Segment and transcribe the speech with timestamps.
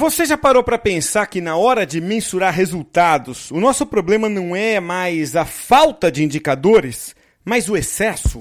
[0.00, 4.56] Você já parou para pensar que na hora de mensurar resultados, o nosso problema não
[4.56, 8.40] é mais a falta de indicadores, mas o excesso?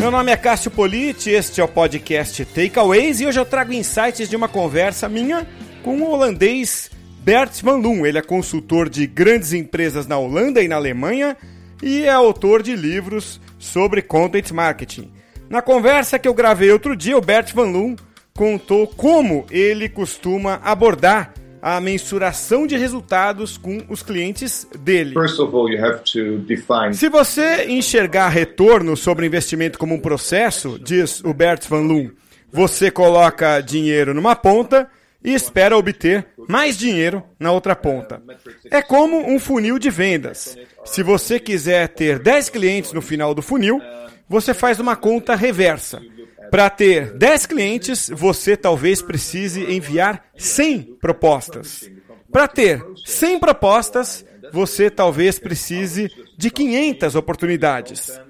[0.00, 4.28] Meu nome é Cássio Politi, este é o podcast Takeaways e hoje eu trago insights
[4.28, 5.46] de uma conversa minha
[5.84, 6.90] com o holandês
[7.20, 8.04] Bert van Loon.
[8.04, 11.36] Ele é consultor de grandes empresas na Holanda e na Alemanha
[11.80, 15.14] e é autor de livros sobre content marketing.
[15.54, 17.94] Na conversa que eu gravei outro dia, o Bert Van Loon
[18.36, 25.14] contou como ele costuma abordar a mensuração de resultados com os clientes dele.
[25.14, 32.10] All, Se você enxergar retorno sobre investimento como um processo, diz o Bert Van Loon,
[32.52, 34.90] você coloca dinheiro numa ponta
[35.24, 38.22] e espera obter mais dinheiro na outra ponta.
[38.70, 40.56] É como um funil de vendas.
[40.84, 43.80] Se você quiser ter 10 clientes no final do funil,
[44.28, 46.02] você faz uma conta reversa.
[46.50, 51.90] Para ter 10 clientes, você talvez precise enviar 100 propostas.
[52.30, 58.20] Para ter 100 propostas, você talvez precise de 500 oportunidades.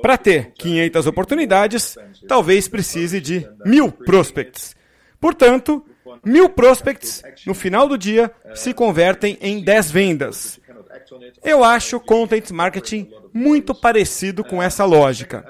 [0.00, 4.74] Para ter 500 oportunidades, talvez precise de mil prospects.
[5.20, 5.84] Portanto,
[6.24, 10.60] mil prospects no final do dia se convertem em 10 vendas.
[11.42, 15.44] Eu acho content marketing muito parecido com essa lógica.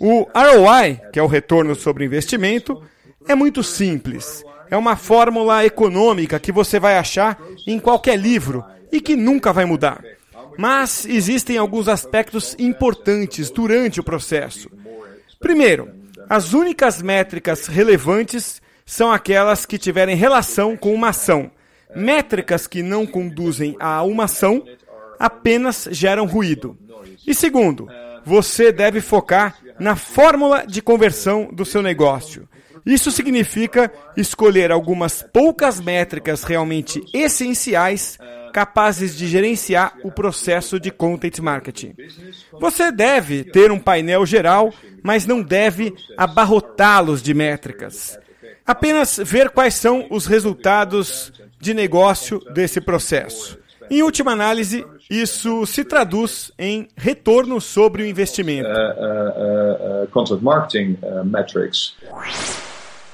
[0.00, 2.82] O ROI, que é o retorno sobre investimento,
[3.28, 4.44] é muito simples.
[4.70, 9.64] É uma fórmula econômica que você vai achar em qualquer livro e que nunca vai
[9.64, 10.02] mudar.
[10.58, 14.70] Mas existem alguns aspectos importantes durante o processo.
[15.38, 15.90] Primeiro,
[16.28, 21.50] as únicas métricas relevantes são aquelas que tiverem relação com uma ação.
[21.94, 24.64] Métricas que não conduzem a uma ação
[25.18, 26.78] apenas geram ruído.
[27.26, 27.88] E segundo,
[28.24, 32.48] você deve focar na fórmula de conversão do seu negócio.
[32.84, 38.16] Isso significa escolher algumas poucas métricas realmente essenciais
[38.52, 41.94] capazes de gerenciar o processo de content marketing.
[42.60, 44.72] Você deve ter um painel geral,
[45.02, 48.18] mas não deve abarrotá-los de métricas.
[48.66, 53.58] Apenas ver quais são os resultados de negócio desse processo.
[53.88, 58.68] Em última análise, isso se traduz em retorno sobre o investimento.
[60.10, 61.94] Content marketing metrics.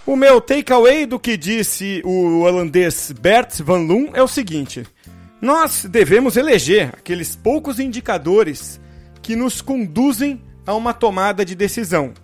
[0.06, 4.86] O meu takeaway do que disse o holandês Bert van Loon é o seguinte:
[5.40, 8.80] nós devemos eleger aqueles poucos indicadores
[9.20, 12.14] que nos conduzem a uma tomada de decisão.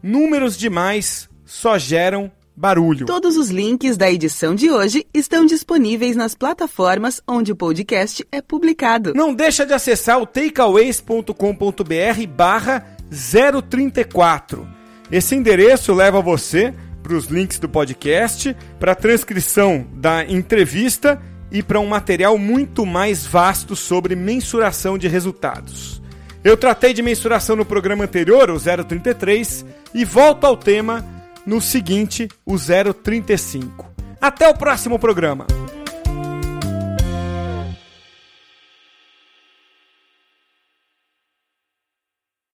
[0.00, 3.06] Números demais só geram barulho.
[3.06, 8.42] Todos os links da edição de hoje estão disponíveis nas plataformas onde o podcast é
[8.42, 9.14] publicado.
[9.14, 14.68] Não deixa de acessar o takeaways.com.br barra 034.
[15.10, 21.62] Esse endereço leva você para os links do podcast, para a transcrição da entrevista e
[21.62, 26.02] para um material muito mais vasto sobre mensuração de resultados.
[26.42, 29.64] Eu tratei de mensuração no programa anterior, o 033,
[29.94, 31.17] e volto ao tema
[31.48, 33.90] no seguinte, o 035.
[34.20, 35.46] Até o próximo programa!